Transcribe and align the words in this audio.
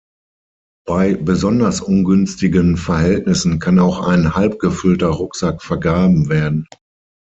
Bei 0.87 1.13
besonders 1.13 1.79
ungünstigen 1.79 2.75
Verhältnissen 2.75 3.59
kann 3.59 3.77
auch 3.77 3.99
ein 3.99 4.35
halb 4.35 4.57
gefüllter 4.57 5.09
Rucksack 5.09 5.61
vergraben 5.61 6.27
werden. 6.27 6.65